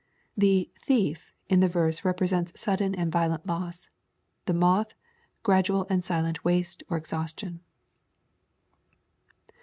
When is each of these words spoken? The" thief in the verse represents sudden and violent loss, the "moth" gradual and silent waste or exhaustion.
The" 0.35 0.71
thief 0.87 1.31
in 1.47 1.59
the 1.59 1.69
verse 1.69 2.03
represents 2.03 2.59
sudden 2.59 2.95
and 2.95 3.11
violent 3.11 3.45
loss, 3.45 3.91
the 4.47 4.53
"moth" 4.55 4.95
gradual 5.43 5.85
and 5.91 6.03
silent 6.03 6.43
waste 6.43 6.81
or 6.89 6.97
exhaustion. 6.97 7.59